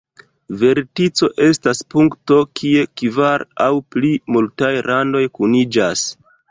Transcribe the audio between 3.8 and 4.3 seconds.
pli